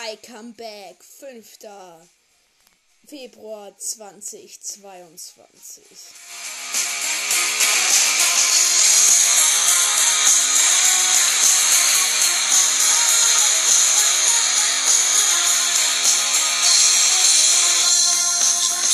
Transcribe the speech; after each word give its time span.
I 0.00 0.16
Come 0.22 0.52
Back, 0.52 1.02
5. 1.02 1.58
Februar 3.08 3.74
2022. 3.74 5.82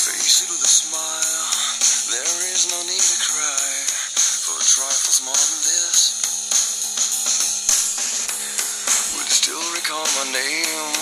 Face 0.00 0.42
it 0.42 0.50
with 0.50 0.62
a 0.62 0.66
smile. 0.66 1.43
Recall 9.84 10.08
my 10.24 10.32
name 10.32 10.92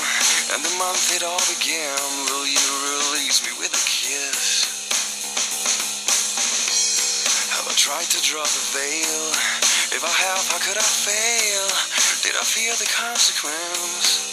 and 0.50 0.59
the 0.64 0.74
month 0.74 1.14
it 1.14 1.23
all 1.23 1.38
began? 1.54 1.95
Will 2.26 2.46
you 2.46 2.66
release 2.82 3.38
me 3.46 3.54
with 3.60 3.70
a 3.70 3.84
kiss? 3.87 4.66
Have 7.54 7.68
I 7.70 7.74
tried 7.79 8.10
to 8.10 8.18
draw 8.26 8.42
the 8.42 8.65
veil? 8.74 9.23
If 9.95 10.02
I 10.02 10.10
have, 10.26 10.42
how 10.51 10.59
could 10.59 10.79
I 10.79 10.90
fail? 11.07 11.66
Did 12.26 12.34
I 12.34 12.42
fear 12.42 12.74
the 12.74 12.90
consequence? 12.90 14.26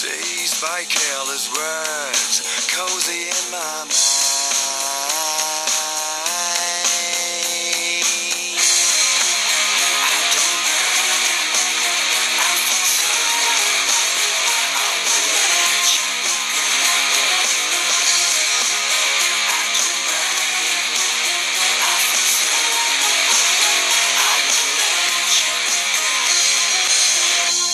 Dazed 0.00 0.62
by 0.64 0.84
careless 0.88 1.52
words, 1.52 2.40
cozy 2.72 3.28
in 3.28 3.52
my 3.52 3.84